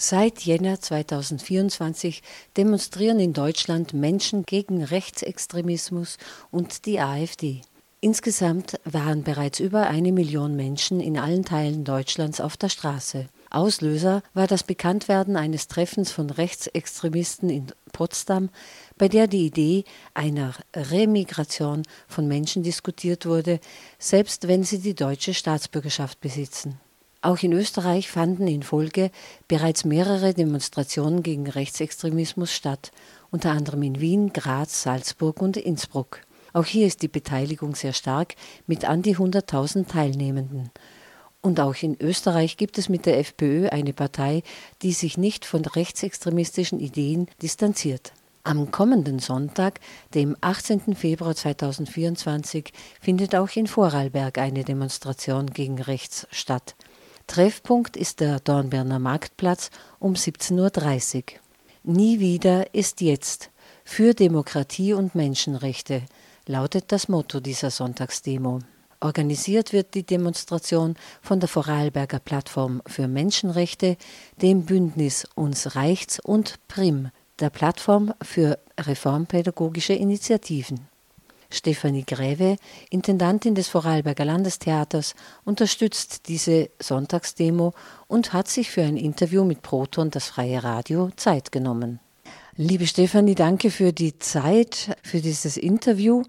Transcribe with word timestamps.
Seit 0.00 0.42
Jänner 0.42 0.80
2024 0.80 2.22
demonstrieren 2.56 3.18
in 3.18 3.32
Deutschland 3.32 3.94
Menschen 3.94 4.44
gegen 4.44 4.84
Rechtsextremismus 4.84 6.18
und 6.52 6.86
die 6.86 7.00
AfD. 7.00 7.62
Insgesamt 8.00 8.78
waren 8.84 9.24
bereits 9.24 9.58
über 9.58 9.88
eine 9.88 10.12
Million 10.12 10.54
Menschen 10.54 11.00
in 11.00 11.18
allen 11.18 11.44
Teilen 11.44 11.82
Deutschlands 11.82 12.40
auf 12.40 12.56
der 12.56 12.68
Straße. 12.68 13.26
Auslöser 13.50 14.22
war 14.34 14.46
das 14.46 14.62
Bekanntwerden 14.62 15.36
eines 15.36 15.66
Treffens 15.66 16.12
von 16.12 16.30
Rechtsextremisten 16.30 17.50
in 17.50 17.66
Potsdam, 17.92 18.50
bei 18.98 19.08
der 19.08 19.26
die 19.26 19.46
Idee 19.46 19.82
einer 20.14 20.54
Remigration 20.76 21.82
von 22.06 22.28
Menschen 22.28 22.62
diskutiert 22.62 23.26
wurde, 23.26 23.58
selbst 23.98 24.46
wenn 24.46 24.62
sie 24.62 24.78
die 24.78 24.94
deutsche 24.94 25.34
Staatsbürgerschaft 25.34 26.20
besitzen. 26.20 26.78
Auch 27.28 27.42
in 27.42 27.52
Österreich 27.52 28.08
fanden 28.08 28.48
in 28.48 28.62
Folge 28.62 29.10
bereits 29.48 29.84
mehrere 29.84 30.32
Demonstrationen 30.32 31.22
gegen 31.22 31.46
Rechtsextremismus 31.46 32.50
statt, 32.50 32.90
unter 33.30 33.50
anderem 33.50 33.82
in 33.82 34.00
Wien, 34.00 34.32
Graz, 34.32 34.82
Salzburg 34.82 35.42
und 35.42 35.58
Innsbruck. 35.58 36.22
Auch 36.54 36.64
hier 36.64 36.86
ist 36.86 37.02
die 37.02 37.08
Beteiligung 37.08 37.74
sehr 37.74 37.92
stark 37.92 38.34
mit 38.66 38.86
an 38.86 39.02
die 39.02 39.14
100.000 39.14 39.88
Teilnehmenden. 39.88 40.70
Und 41.42 41.60
auch 41.60 41.74
in 41.82 42.00
Österreich 42.00 42.56
gibt 42.56 42.78
es 42.78 42.88
mit 42.88 43.04
der 43.04 43.18
FPÖ 43.18 43.68
eine 43.68 43.92
Partei, 43.92 44.42
die 44.80 44.92
sich 44.92 45.18
nicht 45.18 45.44
von 45.44 45.66
rechtsextremistischen 45.66 46.80
Ideen 46.80 47.26
distanziert. 47.42 48.14
Am 48.42 48.70
kommenden 48.70 49.18
Sonntag, 49.18 49.80
dem 50.14 50.34
18. 50.40 50.94
Februar 50.94 51.34
2024, 51.34 52.72
findet 53.02 53.34
auch 53.34 53.54
in 53.54 53.66
Vorarlberg 53.66 54.38
eine 54.38 54.64
Demonstration 54.64 55.48
gegen 55.50 55.78
rechts 55.78 56.26
statt. 56.30 56.74
Treffpunkt 57.28 57.96
ist 57.96 58.20
der 58.20 58.40
Dornbirner 58.40 58.98
Marktplatz 58.98 59.70
um 60.00 60.14
17.30 60.14 61.16
Uhr. 61.16 61.22
Nie 61.84 62.18
wieder 62.20 62.74
ist 62.74 63.00
jetzt 63.02 63.50
für 63.84 64.14
Demokratie 64.14 64.94
und 64.94 65.14
Menschenrechte 65.14 66.02
lautet 66.46 66.90
das 66.90 67.08
Motto 67.08 67.40
dieser 67.40 67.70
Sonntagsdemo. 67.70 68.60
Organisiert 69.00 69.72
wird 69.72 69.94
die 69.94 70.04
Demonstration 70.04 70.96
von 71.20 71.38
der 71.38 71.50
Vorarlberger 71.50 72.18
Plattform 72.18 72.82
für 72.86 73.06
Menschenrechte, 73.06 73.98
dem 74.40 74.64
Bündnis 74.64 75.26
Uns 75.34 75.76
Reichts 75.76 76.18
und 76.18 76.54
PRIM, 76.66 77.10
der 77.40 77.50
Plattform 77.50 78.12
für 78.22 78.58
reformpädagogische 78.80 79.92
Initiativen. 79.92 80.87
Stefanie 81.50 82.04
Gräve, 82.04 82.56
Intendantin 82.90 83.54
des 83.54 83.68
Vorarlberger 83.68 84.24
Landestheaters, 84.24 85.14
unterstützt 85.44 86.28
diese 86.28 86.70
Sonntagsdemo 86.78 87.72
und 88.06 88.32
hat 88.32 88.48
sich 88.48 88.70
für 88.70 88.82
ein 88.82 88.96
Interview 88.96 89.44
mit 89.44 89.62
Proton, 89.62 90.10
das 90.10 90.26
freie 90.26 90.62
Radio, 90.62 91.10
Zeit 91.16 91.50
genommen. 91.52 92.00
Liebe 92.56 92.86
Stefanie, 92.86 93.34
danke 93.34 93.70
für 93.70 93.92
die 93.92 94.18
Zeit, 94.18 94.96
für 95.02 95.20
dieses 95.20 95.56
Interview. 95.56 96.24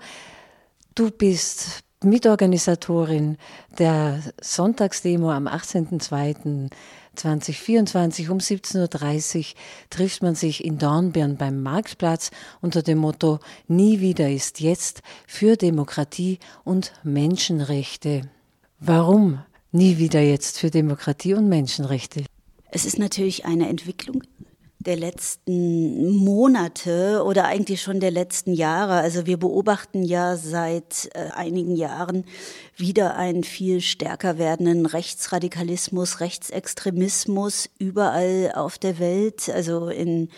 Du 0.95 1.11
bist 1.11 1.83
Mitorganisatorin 2.03 3.37
der 3.77 4.21
Sonntagsdemo 4.39 5.31
am 5.31 5.47
18.02. 5.47 6.69
2024 7.15 8.29
um 8.29 8.37
17.30 8.37 9.37
Uhr 9.39 9.45
trifft 9.89 10.21
man 10.21 10.35
sich 10.35 10.63
in 10.63 10.77
Dornbirn 10.77 11.37
beim 11.37 11.61
Marktplatz 11.61 12.31
unter 12.61 12.81
dem 12.81 12.99
Motto 12.99 13.39
Nie 13.67 13.99
wieder 13.99 14.29
ist 14.29 14.59
jetzt 14.59 15.01
für 15.27 15.57
Demokratie 15.57 16.39
und 16.63 16.93
Menschenrechte. 17.03 18.21
Warum 18.79 19.41
nie 19.71 19.97
wieder 19.97 20.21
jetzt 20.21 20.59
für 20.59 20.71
Demokratie 20.71 21.33
und 21.33 21.49
Menschenrechte? 21.49 22.23
Es 22.71 22.85
ist 22.85 22.99
natürlich 22.99 23.45
eine 23.45 23.67
Entwicklung 23.67 24.23
der 24.79 24.95
letzten 24.95 26.15
Monate 26.15 27.23
oder 27.25 27.45
eigentlich 27.45 27.81
schon 27.81 27.99
der 27.99 28.11
letzten 28.11 28.53
Jahre. 28.53 28.93
Also 28.93 29.25
wir 29.25 29.37
beobachten 29.37 30.03
ja 30.03 30.37
seit 30.37 31.09
äh, 31.13 31.31
einigen 31.33 31.75
Jahren 31.75 32.23
wieder 32.77 33.17
einen 33.17 33.43
viel 33.43 33.81
stärker 33.81 34.37
werdenden 34.37 34.85
Rechtsradikalismus, 34.85 36.21
Rechtsextremismus 36.21 37.69
überall 37.77 38.53
auf 38.55 38.77
der 38.77 38.99
Welt, 38.99 39.49
also 39.49 39.89
in 39.89 40.29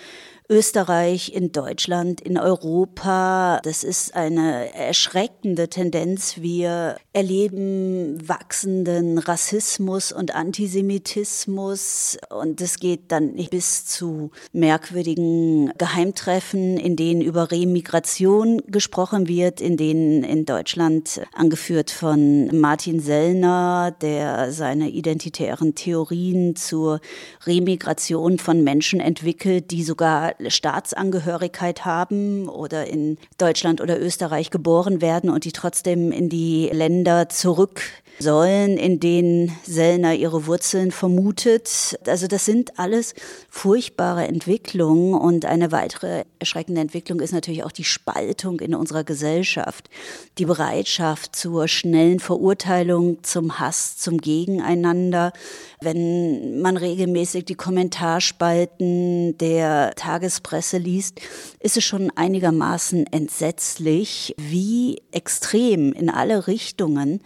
Österreich, 0.52 1.34
in 1.34 1.54
Deutschland, 1.54 2.20
in 2.20 2.38
Europa. 2.38 3.62
Das 3.64 3.86
ist 3.86 4.14
eine 4.16 4.76
erschreckende 4.76 5.70
Tendenz. 5.70 6.42
Wir 6.42 6.98
erleben 7.14 8.18
wachsenden 8.28 9.18
Rassismus 9.18 10.12
und 10.12 10.36
Antisemitismus 10.36 12.18
und 12.30 12.60
es 12.60 12.80
geht 12.80 13.14
dann 13.14 13.36
bis 13.50 13.86
zu 13.86 14.32
merkwürdigen 14.52 15.72
Geheimtreffen, 15.78 16.76
in 16.76 16.98
denen 16.98 17.22
über 17.22 17.50
Remigration 17.50 18.62
gesprochen 18.68 19.30
wird, 19.30 19.62
in 19.62 19.78
denen 19.78 20.26
in 20.26 20.44
Deutschland 20.44 21.22
angeführt 21.34 21.92
von 21.92 22.60
Martin 22.60 23.00
Sellner, 23.00 23.96
der 24.02 24.52
seine 24.52 24.90
identitären 24.90 25.76
Theorien 25.76 26.58
zur 26.58 27.00
Remigration 27.46 28.38
von 28.38 28.66
Menschen 28.66 29.00
entwickelt, 29.00 29.72
die 29.72 29.84
sogar 29.84 30.34
Staatsangehörigkeit 30.50 31.86
haben 31.86 32.50
oder 32.50 32.88
in 32.88 33.18
Deutschland 33.38 33.82
oder 33.82 34.00
Österreich 34.00 34.50
geboren 34.50 35.02
werden 35.02 35.30
und 35.30 35.46
die 35.46 35.52
trotzdem 35.52 36.12
in 36.12 36.30
die 36.30 36.70
Länder 36.72 37.30
zurück 37.30 37.82
sollen, 38.22 38.78
in 38.78 39.00
denen 39.00 39.52
Sellner 39.64 40.14
ihre 40.14 40.46
Wurzeln 40.48 40.92
vermutet. 40.92 42.00
Also 42.08 42.28
das 42.28 42.46
sind 42.46 42.80
alles 42.80 43.14
furchtbare 43.50 44.28
Entwicklungen 44.28 45.14
und 45.14 45.46
eine 45.46 45.72
weitere 45.72 46.24
erschreckende 46.40 46.82
Entwicklung 46.82 47.20
ist 47.20 47.34
natürlich 47.34 47.64
auch 47.64 47.72
die 47.72 47.84
Spaltung 47.84 48.60
in 48.60 48.76
unserer 48.76 49.04
Gesellschaft, 49.04 49.90
die 50.38 50.46
Bereitschaft 50.46 51.36
zur 51.36 51.68
schnellen 51.68 52.20
Verurteilung, 52.20 53.24
zum 53.24 53.60
Hass, 53.60 53.98
zum 53.98 54.20
Gegeneinander. 54.20 55.34
Wenn 55.82 56.62
man 56.62 56.78
regelmäßig 56.78 57.46
die 57.46 57.56
Kommentarspalten 57.56 59.38
der 59.38 59.94
Tagespresse 59.96 60.78
liest, 60.78 61.20
ist 61.60 61.78
es 61.78 61.84
schon 61.84 62.12
einigermaßen 62.16 63.06
entsetzlich, 63.08 64.36
wie 64.38 65.02
extrem 65.12 65.92
in 65.94 66.10
alle 66.10 66.48
Richtungen 66.48 67.22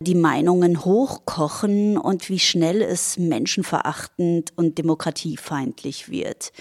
die 0.00 0.14
Meinungen 0.14 0.84
hochkochen 0.84 1.98
und 1.98 2.28
wie 2.28 2.38
schnell 2.38 2.82
es 2.82 3.18
menschenverachtend 3.18 4.52
und 4.56 4.78
demokratiefeindlich 4.78 6.08
wird. 6.08 6.52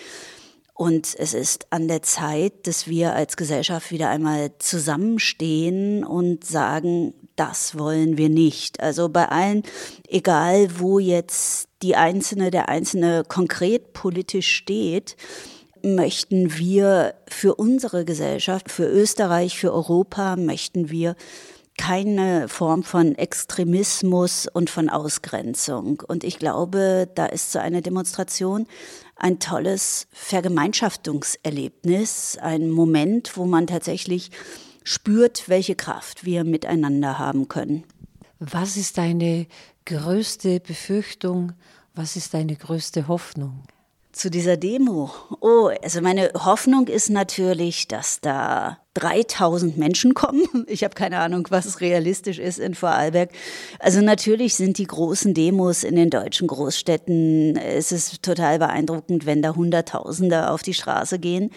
Und 0.73 1.15
es 1.17 1.33
ist 1.33 1.67
an 1.71 1.87
der 1.87 2.01
Zeit, 2.01 2.65
dass 2.65 2.87
wir 2.87 3.13
als 3.13 3.37
Gesellschaft 3.37 3.91
wieder 3.91 4.09
einmal 4.09 4.51
zusammenstehen 4.59 6.03
und 6.03 6.45
sagen, 6.45 7.13
das 7.35 7.77
wollen 7.77 8.17
wir 8.17 8.29
nicht. 8.29 8.79
Also 8.79 9.09
bei 9.09 9.29
allen, 9.29 9.63
egal 10.07 10.79
wo 10.79 10.97
jetzt 10.97 11.69
die 11.83 11.95
Einzelne, 11.95 12.49
der 12.49 12.69
Einzelne 12.69 13.23
konkret 13.27 13.93
politisch 13.93 14.51
steht, 14.51 15.15
möchten 15.83 16.57
wir 16.57 17.13
für 17.27 17.55
unsere 17.55 18.03
Gesellschaft, 18.03 18.71
für 18.71 18.87
Österreich, 18.87 19.57
für 19.59 19.73
Europa, 19.73 20.35
möchten 20.35 20.89
wir 20.89 21.15
keine 21.77 22.49
Form 22.49 22.83
von 22.83 23.15
Extremismus 23.15 24.47
und 24.47 24.69
von 24.69 24.89
Ausgrenzung. 24.89 26.03
Und 26.05 26.23
ich 26.23 26.39
glaube, 26.39 27.09
da 27.15 27.27
ist 27.27 27.51
so 27.51 27.59
eine 27.59 27.81
Demonstration 27.81 28.67
ein 29.19 29.39
tolles 29.39 30.07
Vergemeinschaftungserlebnis, 30.11 32.37
ein 32.39 32.69
Moment, 32.69 33.35
wo 33.35 33.45
man 33.45 33.65
tatsächlich 33.67 34.31
spürt, 34.83 35.49
welche 35.49 35.75
Kraft 35.75 36.25
wir 36.25 36.43
miteinander 36.43 37.19
haben 37.19 37.47
können. 37.47 37.83
Was 38.39 38.77
ist 38.77 38.97
deine 38.97 39.45
größte 39.85 40.59
Befürchtung? 40.59 41.53
Was 41.95 42.15
ist 42.15 42.33
deine 42.33 42.55
größte 42.55 43.07
Hoffnung? 43.07 43.63
Zu 44.17 44.29
dieser 44.29 44.57
Demo? 44.57 45.11
Oh, 45.39 45.69
also 45.81 46.01
meine 46.01 46.31
Hoffnung 46.33 46.87
ist 46.87 47.09
natürlich, 47.09 47.87
dass 47.87 48.19
da 48.19 48.79
3000 48.95 49.77
Menschen 49.77 50.13
kommen. 50.13 50.43
Ich 50.67 50.83
habe 50.83 50.95
keine 50.95 51.19
Ahnung, 51.19 51.47
was 51.49 51.79
realistisch 51.81 52.39
ist 52.39 52.59
in 52.59 52.75
Vorarlberg. 52.75 53.29
Also 53.79 54.01
natürlich 54.01 54.55
sind 54.55 54.77
die 54.77 54.85
großen 54.85 55.33
Demos 55.33 55.83
in 55.83 55.95
den 55.95 56.09
deutschen 56.09 56.47
Großstädten, 56.47 57.55
es 57.57 57.91
ist 57.91 58.21
total 58.21 58.59
beeindruckend, 58.59 59.25
wenn 59.25 59.41
da 59.41 59.55
Hunderttausende 59.55 60.49
auf 60.49 60.61
die 60.61 60.73
Straße 60.73 61.19
gehen. 61.19 61.51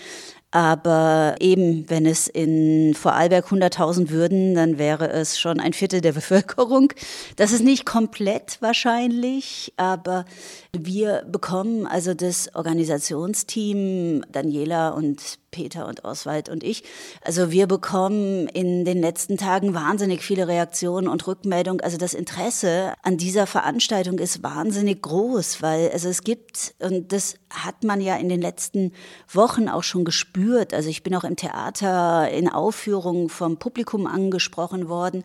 Aber 0.52 1.36
eben, 1.38 1.88
wenn 1.88 2.06
es 2.06 2.26
in 2.26 2.94
Vorarlberg 2.94 3.46
100.000 3.46 4.10
würden, 4.10 4.54
dann 4.54 4.78
wäre 4.78 5.08
es 5.10 5.38
schon 5.38 5.60
ein 5.60 5.72
Viertel 5.72 6.00
der 6.00 6.12
Bevölkerung. 6.20 6.92
Das 7.36 7.52
ist 7.52 7.62
nicht 7.62 7.86
komplett 7.86 8.58
wahrscheinlich, 8.60 9.72
aber 9.76 10.24
wir 10.72 11.24
bekommen, 11.30 11.86
also 11.86 12.14
das 12.14 12.54
Organisationsteam 12.54 14.24
Daniela 14.30 14.90
und 14.90 15.39
Peter 15.50 15.86
und 15.86 16.04
Oswald 16.04 16.48
und 16.48 16.62
ich. 16.62 16.84
Also 17.22 17.50
wir 17.50 17.66
bekommen 17.66 18.48
in 18.48 18.84
den 18.84 19.00
letzten 19.00 19.36
Tagen 19.36 19.74
wahnsinnig 19.74 20.22
viele 20.22 20.48
Reaktionen 20.48 21.08
und 21.08 21.26
Rückmeldungen. 21.26 21.80
Also 21.80 21.96
das 21.96 22.14
Interesse 22.14 22.94
an 23.02 23.16
dieser 23.16 23.46
Veranstaltung 23.46 24.18
ist 24.18 24.42
wahnsinnig 24.42 25.02
groß, 25.02 25.62
weil 25.62 25.90
also 25.90 26.08
es 26.08 26.22
gibt, 26.22 26.74
und 26.78 27.12
das 27.12 27.34
hat 27.50 27.84
man 27.84 28.00
ja 28.00 28.16
in 28.16 28.28
den 28.28 28.40
letzten 28.40 28.92
Wochen 29.32 29.68
auch 29.68 29.82
schon 29.82 30.04
gespürt. 30.04 30.72
Also 30.72 30.88
ich 30.88 31.02
bin 31.02 31.14
auch 31.14 31.24
im 31.24 31.36
Theater 31.36 32.30
in 32.30 32.48
Aufführungen 32.48 33.28
vom 33.28 33.58
Publikum 33.58 34.06
angesprochen 34.06 34.88
worden. 34.88 35.24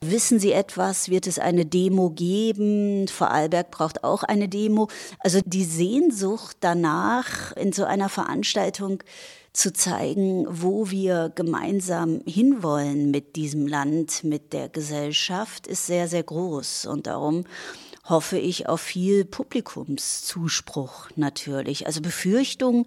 Wissen 0.00 0.38
Sie 0.38 0.52
etwas? 0.52 1.10
Wird 1.10 1.26
es 1.26 1.38
eine 1.38 1.66
Demo 1.66 2.10
geben? 2.10 3.08
Vorarlberg 3.08 3.70
braucht 3.70 4.04
auch 4.04 4.22
eine 4.22 4.48
Demo. 4.48 4.88
Also 5.20 5.40
die 5.44 5.64
Sehnsucht 5.64 6.56
danach, 6.60 7.52
in 7.56 7.72
so 7.72 7.84
einer 7.84 8.08
Veranstaltung 8.08 9.02
zu 9.56 9.72
zeigen, 9.72 10.46
wo 10.48 10.90
wir 10.90 11.32
gemeinsam 11.34 12.20
hinwollen 12.26 13.10
mit 13.10 13.36
diesem 13.36 13.66
Land, 13.66 14.22
mit 14.22 14.52
der 14.52 14.68
Gesellschaft, 14.68 15.66
ist 15.66 15.86
sehr, 15.86 16.08
sehr 16.08 16.22
groß. 16.22 16.84
Und 16.84 17.06
darum 17.06 17.44
hoffe 18.04 18.36
ich 18.38 18.68
auf 18.68 18.82
viel 18.82 19.24
Publikumszuspruch 19.24 21.08
natürlich. 21.16 21.86
Also 21.86 22.02
Befürchtungen 22.02 22.84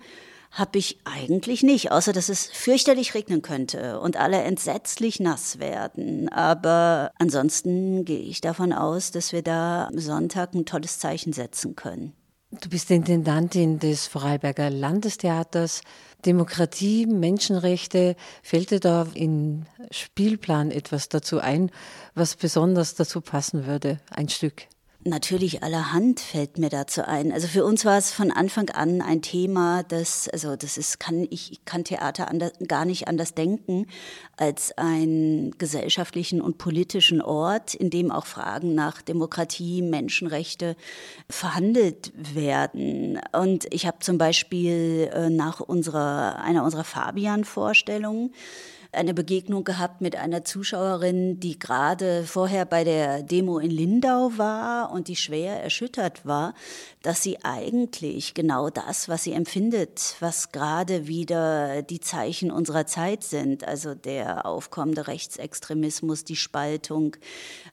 habe 0.51 0.77
ich 0.77 0.99
eigentlich 1.05 1.63
nicht, 1.63 1.91
außer 1.91 2.13
dass 2.13 2.29
es 2.29 2.45
fürchterlich 2.45 3.15
regnen 3.15 3.41
könnte 3.41 3.99
und 3.99 4.17
alle 4.17 4.37
entsetzlich 4.43 5.19
nass 5.19 5.57
werden. 5.57 6.29
Aber 6.29 7.11
ansonsten 7.17 8.05
gehe 8.05 8.19
ich 8.19 8.41
davon 8.41 8.73
aus, 8.73 9.09
dass 9.09 9.31
wir 9.31 9.41
da 9.41 9.87
am 9.87 9.97
Sonntag 9.97 10.53
ein 10.53 10.65
tolles 10.65 10.99
Zeichen 10.99 11.33
setzen 11.33 11.75
können. 11.75 12.13
Du 12.51 12.67
bist 12.67 12.89
Intendantin 12.89 13.77
des 13.77 14.07
Vorarlberger 14.07 14.71
Landestheaters. 14.71 15.81
Demokratie, 16.25 17.05
Menschenrechte, 17.05 18.15
fällt 18.41 18.71
dir 18.71 18.79
da 18.79 19.05
im 19.13 19.67
Spielplan 19.91 20.71
etwas 20.71 21.09
dazu 21.09 21.39
ein, 21.39 21.69
was 22.15 22.35
besonders 22.35 22.95
dazu 22.95 23.21
passen 23.21 23.67
würde? 23.67 23.99
Ein 24.09 24.29
Stück. 24.29 24.65
Natürlich 25.05 25.63
allerhand 25.63 26.19
fällt 26.19 26.57
mir 26.57 26.67
dazu 26.67 27.07
ein. 27.07 27.31
Also 27.31 27.47
für 27.47 27.63
uns 27.63 27.85
war 27.85 27.97
es 27.97 28.11
von 28.11 28.33
Anfang 28.33 28.69
an 28.69 29.01
ein 29.01 29.21
Thema, 29.21 29.81
das, 29.81 30.27
also 30.27 30.57
das 30.57 30.77
ist, 30.77 30.99
kann 30.99 31.25
ich 31.29 31.61
kann 31.63 31.85
Theater 31.85 32.27
anders, 32.27 32.51
gar 32.67 32.83
nicht 32.83 33.07
anders 33.07 33.33
denken 33.33 33.87
als 34.35 34.77
einen 34.77 35.57
gesellschaftlichen 35.57 36.41
und 36.41 36.57
politischen 36.57 37.21
Ort, 37.21 37.75
in 37.75 37.89
dem 37.89 38.11
auch 38.11 38.25
Fragen 38.25 38.75
nach 38.75 39.01
Demokratie, 39.01 39.81
Menschenrechte 39.81 40.75
verhandelt 41.29 42.11
werden. 42.35 43.21
Und 43.31 43.73
ich 43.73 43.87
habe 43.87 43.99
zum 43.99 44.17
Beispiel 44.17 45.09
äh, 45.13 45.29
nach 45.29 45.61
unserer 45.61 46.41
einer 46.41 46.65
unserer 46.65 46.83
Fabian-Vorstellungen 46.83 48.33
eine 48.91 49.13
Begegnung 49.13 49.63
gehabt 49.63 50.01
mit 50.01 50.15
einer 50.15 50.43
Zuschauerin, 50.43 51.39
die 51.39 51.59
gerade 51.59 52.23
vorher 52.23 52.65
bei 52.65 52.83
der 52.83 53.21
Demo 53.21 53.59
in 53.59 53.69
Lindau 53.69 54.31
war 54.37 54.88
und 54.91 55.07
die 55.07 55.15
schwer 55.15 55.61
erschüttert 55.61 56.25
war, 56.25 56.53
dass 57.01 57.23
sie 57.23 57.43
eigentlich 57.43 58.33
genau 58.33 58.69
das, 58.69 59.07
was 59.07 59.23
sie 59.23 59.31
empfindet, 59.31 60.15
was 60.19 60.51
gerade 60.51 61.07
wieder 61.07 61.81
die 61.81 61.99
Zeichen 62.01 62.51
unserer 62.51 62.85
Zeit 62.85 63.23
sind, 63.23 63.63
also 63.63 63.95
der 63.95 64.45
aufkommende 64.45 65.07
Rechtsextremismus, 65.07 66.25
die 66.25 66.35
Spaltung, 66.35 67.15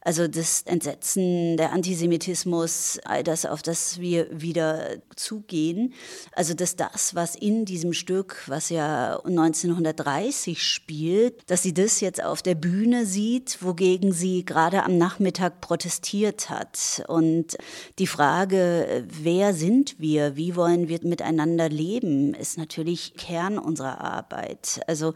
also 0.01 0.29
das 0.29 0.63
Entsetzen, 0.63 1.57
der 1.57 1.73
Antisemitismus, 1.73 3.01
all 3.05 3.25
das, 3.25 3.47
auf 3.47 3.63
das 3.63 3.99
wir 3.99 4.29
wieder 4.31 4.99
zugehen, 5.17 5.95
also 6.33 6.55
dass 6.55 6.77
das, 6.77 7.15
was 7.15 7.35
in 7.35 7.65
diesem 7.65 7.93
Stück, 7.93 8.45
was 8.47 8.69
ja 8.69 9.19
1930 9.25 10.63
spielt, 10.63 11.51
dass 11.51 11.63
sie 11.63 11.75
das 11.75 12.01
jetzt 12.01 12.23
auf 12.23 12.43
der 12.43 12.55
Bühne 12.55 13.07
sieht, 13.07 13.63
wogegen 13.63 14.13
sie 14.13 14.45
gerade 14.45 14.85
am 14.85 14.99
Nachmittag 14.99 15.61
protestiert 15.61 16.49
hat. 16.51 17.05
Und 17.07 17.57
die 17.99 18.07
Frage, 18.07 19.05
wer 19.09 19.55
sind 19.55 19.99
wir, 19.99 20.37
wie 20.37 20.57
wollen 20.57 20.89
wir 20.89 20.99
miteinander 21.03 21.69
leben, 21.69 22.35
ist 22.35 22.59
natürlich 22.59 23.15
Kern 23.15 23.59
unserer 23.59 24.01
Arbeit. 24.01 24.81
Also 24.87 25.15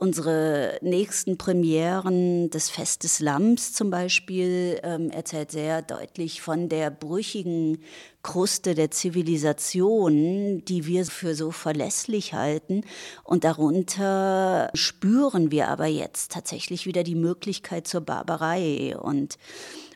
Unsere 0.00 0.78
nächsten 0.80 1.36
Premieren 1.36 2.48
des 2.48 2.70
Fest 2.70 3.04
des 3.04 3.20
Lamms 3.20 3.74
zum 3.74 3.90
Beispiel 3.90 4.80
ähm, 4.82 5.10
erzählt 5.10 5.50
sehr 5.50 5.82
deutlich 5.82 6.40
von 6.40 6.70
der 6.70 6.90
brüchigen 6.90 7.82
Kruste 8.22 8.74
der 8.74 8.90
Zivilisation, 8.90 10.64
die 10.64 10.86
wir 10.86 11.04
für 11.04 11.34
so 11.34 11.50
verlässlich 11.50 12.32
halten. 12.32 12.80
Und 13.24 13.44
darunter 13.44 14.70
spüren 14.72 15.50
wir 15.50 15.68
aber 15.68 15.86
jetzt 15.86 16.32
tatsächlich 16.32 16.86
wieder 16.86 17.02
die 17.02 17.14
Möglichkeit 17.14 17.86
zur 17.86 18.00
Barbarei. 18.00 18.96
Und 18.96 19.36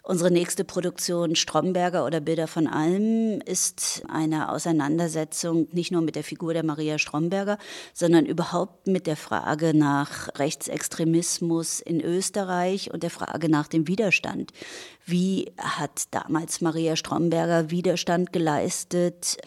Unsere 0.07 0.31
nächste 0.31 0.65
Produktion 0.65 1.35
Stromberger 1.35 2.05
oder 2.05 2.21
Bilder 2.21 2.47
von 2.47 2.67
Alm 2.67 3.41
ist 3.47 4.03
eine 4.07 4.53
Auseinandersetzung 4.53 5.67
nicht 5.73 5.93
nur 5.93 6.03
mit 6.03 6.15
der 6.15 6.23
Figur 6.23 6.53
der 6.53 6.63
Maria 6.63 6.99
Stromberger, 6.99 7.57
sondern 7.95 8.27
überhaupt 8.27 8.87
mit 8.87 9.07
der 9.07 9.17
Frage 9.17 9.73
nach 9.73 10.29
Rechtsextremismus 10.39 11.81
in 11.81 12.03
Österreich 12.03 12.93
und 12.93 13.03
der 13.03 13.09
Frage 13.09 13.49
nach 13.49 13.67
dem 13.67 13.89
Widerstand. 13.89 14.53
Wie 15.07 15.55
hat 15.57 16.03
damals 16.11 16.61
Maria 16.61 16.97
Stromberger 16.97 17.71
Widerstand 17.71 18.33
geleistet? 18.33 19.39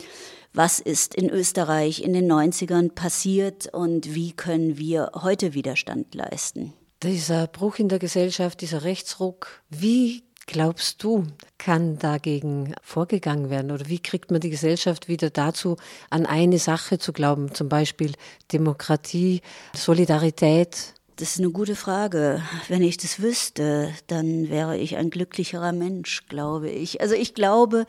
was 0.54 0.80
ist 0.80 1.14
in 1.14 1.30
Österreich 1.30 2.02
in 2.02 2.14
den 2.14 2.32
90ern 2.32 2.90
passiert 2.96 3.72
und 3.72 4.16
wie 4.16 4.32
können 4.32 4.80
wir 4.80 5.12
heute 5.14 5.54
Widerstand 5.54 6.16
leisten. 6.16 6.74
Dieser 7.04 7.46
Bruch 7.46 7.78
in 7.78 7.90
der 7.90 8.00
Gesellschaft, 8.00 8.62
dieser 8.62 8.84
Rechtsruck, 8.84 9.62
wie 9.70 10.24
glaubst 10.48 11.04
du, 11.04 11.28
kann 11.60 12.00
dagegen 12.00 12.74
vorgegangen 12.82 13.52
werden? 13.52 13.72
Oder 13.72 13.88
wie 13.88 14.00
kriegt 14.00 14.32
man 14.32 14.42
die 14.42 14.50
Gesellschaft 14.50 15.08
wieder 15.08 15.30
dazu, 15.30 15.78
an 16.10 16.26
eine 16.26 16.58
Sache 16.58 16.98
zu 16.98 17.14
glauben, 17.14 17.54
zum 17.54 17.70
Beispiel 17.70 18.14
Demokratie, 18.52 19.42
Solidarität? 19.76 20.96
Das 21.20 21.32
ist 21.32 21.40
eine 21.40 21.50
gute 21.50 21.76
Frage. 21.76 22.44
Wenn 22.68 22.84
ich 22.84 22.98
das 22.98 23.20
wüsste, 23.20 23.92
dann 24.06 24.50
wäre 24.50 24.78
ich 24.78 24.98
ein 24.98 25.10
glücklicherer 25.10 25.72
Mensch, 25.72 26.28
glaube 26.28 26.70
ich. 26.70 27.02
Also 27.02 27.16
ich 27.16 27.34
glaube, 27.34 27.88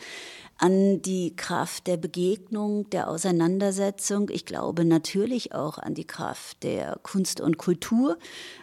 an 0.56 1.02
die 1.02 1.36
Kraft 1.36 1.86
der 1.88 1.98
Begegnung, 1.98 2.88
der 2.88 3.10
Auseinandersetzung. 3.10 4.30
Ich 4.30 4.46
glaube 4.46 4.86
natürlich 4.86 5.52
auch 5.52 5.76
an 5.76 5.92
die 5.92 6.06
Kraft 6.06 6.62
der 6.62 6.98
Kunst 7.02 7.42
und 7.42 7.58
Kultur. 7.58 8.16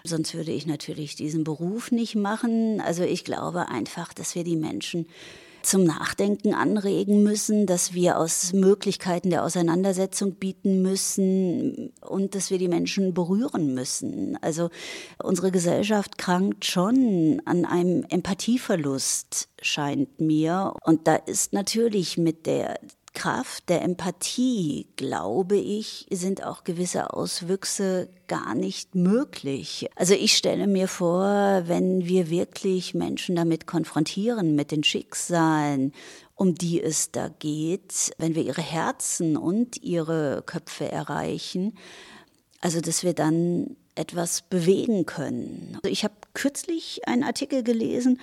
Sonst 0.03 0.33
würde 0.33 0.51
ich 0.51 0.65
natürlich 0.65 1.15
diesen 1.15 1.43
Beruf 1.43 1.91
nicht 1.91 2.15
machen. 2.15 2.81
Also 2.81 3.03
ich 3.03 3.23
glaube 3.23 3.69
einfach, 3.69 4.13
dass 4.13 4.33
wir 4.33 4.43
die 4.43 4.57
Menschen 4.57 5.05
zum 5.65 5.83
Nachdenken 5.83 6.53
anregen 6.53 7.23
müssen, 7.23 7.65
dass 7.65 7.93
wir 7.93 8.17
aus 8.17 8.53
Möglichkeiten 8.53 9.29
der 9.29 9.43
Auseinandersetzung 9.43 10.35
bieten 10.35 10.81
müssen 10.81 11.91
und 12.01 12.35
dass 12.35 12.51
wir 12.51 12.57
die 12.57 12.67
Menschen 12.67 13.13
berühren 13.13 13.73
müssen. 13.73 14.37
Also 14.41 14.69
unsere 15.21 15.51
Gesellschaft 15.51 16.17
krankt 16.17 16.65
schon 16.65 17.41
an 17.45 17.65
einem 17.65 18.05
Empathieverlust, 18.09 19.49
scheint 19.61 20.21
mir. 20.21 20.73
Und 20.83 21.07
da 21.07 21.15
ist 21.15 21.53
natürlich 21.53 22.17
mit 22.17 22.45
der 22.45 22.79
Kraft 23.15 23.69
der 23.69 23.81
Empathie, 23.81 24.87
glaube 24.97 25.57
ich, 25.57 26.05
sind 26.11 26.43
auch 26.43 26.63
gewisse 26.63 27.11
Auswüchse 27.11 28.09
gar 28.27 28.53
nicht 28.53 28.93
möglich. 28.93 29.87
Also 29.95 30.13
ich 30.13 30.37
stelle 30.37 30.67
mir 30.67 30.87
vor, 30.87 31.63
wenn 31.65 32.05
wir 32.05 32.29
wirklich 32.29 32.93
Menschen 32.93 33.35
damit 33.35 33.65
konfrontieren, 33.65 34.53
mit 34.55 34.69
den 34.69 34.83
Schicksalen, 34.83 35.93
um 36.35 36.53
die 36.53 36.79
es 36.79 37.11
da 37.11 37.29
geht, 37.29 38.11
wenn 38.19 38.35
wir 38.35 38.43
ihre 38.43 38.61
Herzen 38.61 39.37
und 39.37 39.81
ihre 39.81 40.43
Köpfe 40.45 40.91
erreichen, 40.91 41.77
also 42.61 42.81
dass 42.81 43.03
wir 43.03 43.13
dann 43.13 43.77
etwas 43.95 44.41
bewegen 44.43 45.05
können. 45.05 45.77
Also 45.83 45.89
ich 45.89 46.03
habe 46.03 46.13
kürzlich 46.33 47.07
einen 47.07 47.23
Artikel 47.23 47.63
gelesen, 47.63 48.19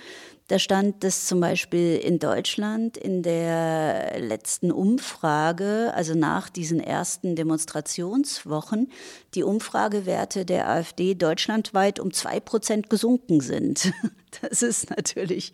da 0.47 0.59
stand, 0.59 1.03
dass 1.03 1.25
zum 1.25 1.39
Beispiel 1.39 1.95
in 1.95 2.19
Deutschland 2.19 2.97
in 2.97 3.23
der 3.23 4.19
letzten 4.19 4.71
Umfrage, 4.71 5.93
also 5.95 6.15
nach 6.15 6.49
diesen 6.49 6.81
ersten 6.81 7.35
Demonstrationswochen, 7.35 8.91
die 9.35 9.43
Umfragewerte 9.43 10.45
der 10.45 10.69
AfD 10.69 11.15
deutschlandweit 11.15 11.99
um 11.99 12.11
zwei 12.11 12.39
Prozent 12.39 12.89
gesunken 12.89 13.41
sind. 13.41 13.91
Das 14.41 14.63
ist 14.63 14.89
natürlich 14.89 15.53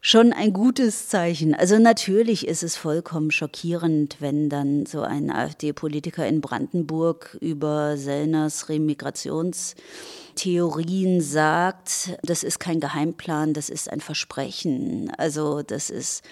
schon 0.00 0.32
ein 0.32 0.52
gutes 0.52 1.08
Zeichen. 1.08 1.54
Also 1.54 1.78
natürlich 1.78 2.46
ist 2.46 2.62
es 2.62 2.76
vollkommen 2.76 3.30
schockierend, 3.30 4.16
wenn 4.20 4.48
dann 4.48 4.86
so 4.86 5.02
ein 5.02 5.30
AfD-Politiker 5.30 6.26
in 6.26 6.40
Brandenburg 6.40 7.36
über 7.40 7.96
Sellners 7.96 8.68
Remigrationstheorien 8.68 11.20
sagt, 11.20 12.18
das 12.22 12.42
ist 12.42 12.60
kein 12.60 12.80
Geheimplan, 12.80 13.54
das 13.54 13.68
ist 13.68 13.90
ein 13.90 14.00
Versprechen. 14.00 15.12
Also 15.16 15.62
das 15.62 15.90
ist 15.90 16.22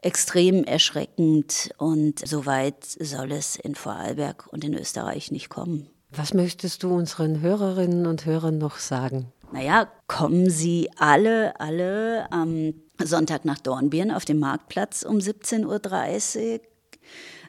extrem 0.00 0.64
erschreckend 0.64 1.70
und 1.78 2.26
so 2.26 2.46
weit 2.46 2.84
soll 2.84 3.32
es 3.32 3.56
in 3.56 3.74
Vorarlberg 3.74 4.46
und 4.52 4.64
in 4.64 4.74
Österreich 4.74 5.32
nicht 5.32 5.48
kommen. 5.48 5.88
Was 6.10 6.34
möchtest 6.34 6.82
du 6.82 6.94
unseren 6.94 7.40
Hörerinnen 7.40 8.06
und 8.06 8.24
Hörern 8.24 8.58
noch 8.58 8.78
sagen? 8.78 9.32
Naja, 9.52 9.88
kommen 10.06 10.50
Sie 10.50 10.90
alle, 10.96 11.58
alle 11.58 12.30
am 12.30 12.74
Sonntag 13.02 13.44
nach 13.44 13.58
Dornbirn 13.58 14.10
auf 14.10 14.24
dem 14.24 14.38
Marktplatz 14.38 15.02
um 15.02 15.18
17.30 15.18 16.54
Uhr. 16.54 16.60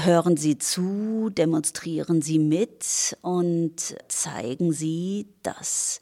Hören 0.01 0.37
Sie 0.37 0.57
zu, 0.57 1.29
demonstrieren 1.29 2.21
Sie 2.21 2.39
mit 2.39 3.17
und 3.21 3.95
zeigen 4.07 4.71
Sie, 4.71 5.27
dass 5.43 5.99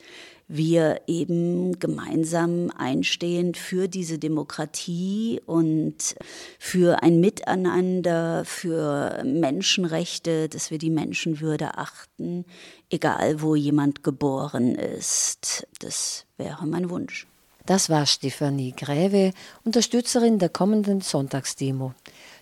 wir 0.48 1.02
eben 1.08 1.78
gemeinsam 1.80 2.72
einstehen 2.78 3.54
für 3.54 3.88
diese 3.88 4.18
Demokratie 4.18 5.42
und 5.46 6.16
für 6.60 7.04
ein 7.04 7.20
Miteinander, 7.20 8.46
für 8.46 9.24
Menschenrechte, 9.26 10.48
dass 10.48 10.72
wir 10.72 10.78
die 10.78 10.90
Menschenwürde 10.90 11.78
achten, 11.78 12.46
egal 12.90 13.42
wo 13.42 13.56
jemand 13.56 14.04
geboren 14.04 14.76
ist. 14.76 15.68
Das 15.80 16.26
wäre 16.38 16.66
mein 16.66 16.90
Wunsch. 16.90 17.28
Das 17.68 17.90
war 17.90 18.06
Stefanie 18.06 18.72
Gräve, 18.72 19.34
Unterstützerin 19.66 20.40
der 20.40 20.48
kommenden 20.48 21.02
Sonntagsdemo. 21.02 21.94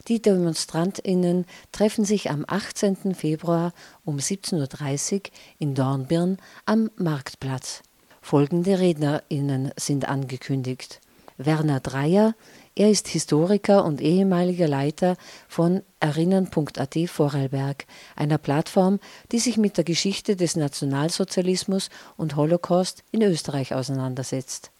Die 0.08 0.22
DemonstrantInnen 0.22 1.46
treffen 1.72 2.06
sich 2.06 2.30
am 2.30 2.46
18. 2.48 3.16
Februar 3.16 3.74
um 4.04 4.18
17.30 4.18 5.14
Uhr 5.14 5.22
in 5.58 5.74
Dornbirn 5.74 6.38
am 6.68 6.92
Marktplatz. 6.96 7.82
Folgende 8.22 8.78
RednerInnen 8.78 9.72
sind 9.78 10.08
angekündigt. 10.08 11.02
Werner 11.38 11.80
Dreier, 11.80 12.36
er 12.76 12.92
ist 12.92 13.08
Historiker 13.08 13.84
und 13.84 14.02
ehemaliger 14.02 14.68
Leiter 14.68 15.18
von 15.48 15.82
Erinnern.at 16.00 16.98
Vorarlberg, 17.08 17.88
einer 18.16 18.38
Plattform, 18.38 19.00
die 19.32 19.40
sich 19.40 19.58
mit 19.58 19.78
der 19.78 19.86
Geschichte 19.86 20.36
des 20.36 20.56
Nationalsozialismus 20.56 21.90
und 22.16 22.36
Holocaust 22.36 23.04
in 23.12 23.24
Österreich 23.24 23.74
auseinandersetzt. 23.74 24.72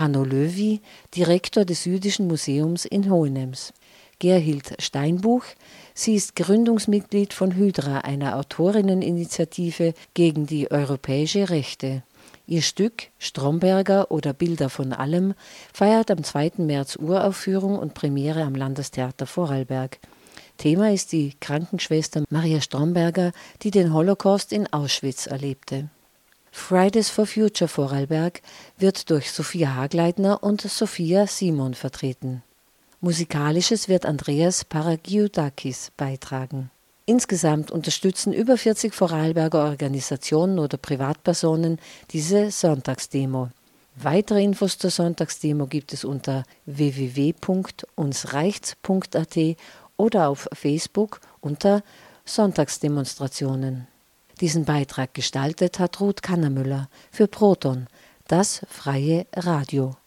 Hanno 0.00 0.24
Löwy, 0.24 0.80
Direktor 1.14 1.66
des 1.66 1.84
Jüdischen 1.84 2.26
Museums 2.26 2.86
in 2.86 3.10
Hohenems. 3.10 3.74
Gerhild 4.18 4.74
Steinbuch, 4.78 5.44
sie 5.92 6.14
ist 6.14 6.36
Gründungsmitglied 6.36 7.34
von 7.34 7.54
Hydra, 7.54 7.98
einer 7.98 8.36
Autorinneninitiative 8.36 9.92
gegen 10.14 10.46
die 10.46 10.70
europäische 10.70 11.50
Rechte. 11.50 12.02
Ihr 12.46 12.62
Stück 12.62 13.08
Stromberger 13.18 14.10
oder 14.10 14.32
Bilder 14.32 14.70
von 14.70 14.94
allem 14.94 15.34
feiert 15.74 16.10
am 16.10 16.24
2. 16.24 16.52
März 16.56 16.96
Uraufführung 16.96 17.78
und 17.78 17.92
Premiere 17.92 18.42
am 18.42 18.54
Landestheater 18.54 19.26
Vorarlberg. 19.26 19.98
Thema 20.56 20.92
ist 20.92 21.12
die 21.12 21.34
Krankenschwester 21.40 22.24
Maria 22.30 22.62
Stromberger, 22.62 23.32
die 23.62 23.70
den 23.70 23.92
Holocaust 23.92 24.50
in 24.52 24.66
Auschwitz 24.72 25.26
erlebte. 25.26 25.90
Fridays 26.52 27.10
for 27.10 27.26
Future 27.26 27.68
Vorarlberg 27.68 28.42
wird 28.78 29.10
durch 29.10 29.30
Sophia 29.30 29.74
Hagleitner 29.74 30.42
und 30.42 30.62
Sophia 30.62 31.26
Simon 31.26 31.74
vertreten. 31.74 32.42
Musikalisches 33.00 33.88
wird 33.88 34.04
Andreas 34.04 34.64
Paragiudakis 34.64 35.92
beitragen. 35.96 36.70
Insgesamt 37.06 37.70
unterstützen 37.70 38.32
über 38.32 38.56
40 38.56 38.94
Vorarlberger 38.94 39.64
Organisationen 39.64 40.58
oder 40.58 40.76
Privatpersonen 40.76 41.78
diese 42.10 42.50
Sonntagsdemo. 42.50 43.50
Weitere 43.96 44.44
Infos 44.44 44.78
zur 44.78 44.90
Sonntagsdemo 44.90 45.66
gibt 45.66 45.92
es 45.92 46.04
unter 46.04 46.44
www.unsreichts.at 46.66 49.38
oder 49.96 50.28
auf 50.28 50.48
Facebook 50.52 51.20
unter 51.40 51.82
Sonntagsdemonstrationen. 52.24 53.88
Diesen 54.40 54.64
Beitrag 54.64 55.12
gestaltet 55.12 55.78
hat 55.78 56.00
Ruth 56.00 56.22
Kannermüller 56.22 56.88
für 57.10 57.28
Proton, 57.28 57.88
das 58.26 58.64
freie 58.70 59.26
Radio. 59.34 59.99